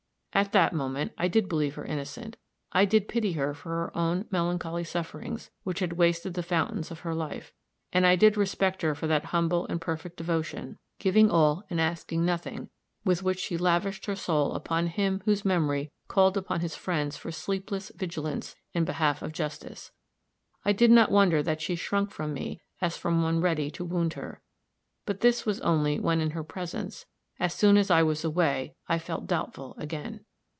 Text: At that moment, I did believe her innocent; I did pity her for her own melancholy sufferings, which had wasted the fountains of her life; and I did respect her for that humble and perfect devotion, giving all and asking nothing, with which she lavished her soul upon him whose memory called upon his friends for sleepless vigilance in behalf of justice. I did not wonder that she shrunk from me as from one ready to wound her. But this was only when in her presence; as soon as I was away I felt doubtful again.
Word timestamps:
At 0.33 0.53
that 0.53 0.71
moment, 0.73 1.11
I 1.17 1.27
did 1.27 1.49
believe 1.49 1.75
her 1.75 1.83
innocent; 1.83 2.37
I 2.71 2.85
did 2.85 3.09
pity 3.09 3.33
her 3.33 3.53
for 3.53 3.69
her 3.69 3.95
own 3.97 4.27
melancholy 4.31 4.85
sufferings, 4.85 5.51
which 5.63 5.79
had 5.79 5.93
wasted 5.93 6.33
the 6.35 6.41
fountains 6.41 6.89
of 6.89 7.01
her 7.01 7.13
life; 7.13 7.51
and 7.91 8.07
I 8.07 8.15
did 8.15 8.37
respect 8.37 8.81
her 8.81 8.95
for 8.95 9.07
that 9.07 9.25
humble 9.25 9.67
and 9.67 9.81
perfect 9.81 10.15
devotion, 10.15 10.79
giving 10.99 11.29
all 11.29 11.65
and 11.69 11.81
asking 11.81 12.23
nothing, 12.23 12.69
with 13.03 13.21
which 13.23 13.39
she 13.39 13.57
lavished 13.57 14.05
her 14.05 14.15
soul 14.15 14.53
upon 14.53 14.87
him 14.87 15.21
whose 15.25 15.43
memory 15.43 15.91
called 16.07 16.37
upon 16.37 16.61
his 16.61 16.75
friends 16.77 17.17
for 17.17 17.31
sleepless 17.31 17.91
vigilance 17.93 18.55
in 18.73 18.85
behalf 18.85 19.21
of 19.21 19.33
justice. 19.33 19.91
I 20.63 20.71
did 20.71 20.91
not 20.91 21.11
wonder 21.11 21.43
that 21.43 21.61
she 21.61 21.75
shrunk 21.75 22.09
from 22.09 22.33
me 22.33 22.61
as 22.79 22.97
from 22.97 23.21
one 23.21 23.41
ready 23.41 23.69
to 23.71 23.83
wound 23.85 24.13
her. 24.13 24.41
But 25.05 25.19
this 25.19 25.45
was 25.45 25.59
only 25.59 25.99
when 25.99 26.21
in 26.21 26.31
her 26.31 26.43
presence; 26.43 27.05
as 27.39 27.55
soon 27.55 27.75
as 27.75 27.89
I 27.89 28.03
was 28.03 28.23
away 28.23 28.75
I 28.87 28.99
felt 28.99 29.25
doubtful 29.25 29.73
again. 29.79 30.25